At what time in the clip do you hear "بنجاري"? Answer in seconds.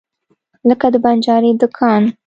1.03-1.51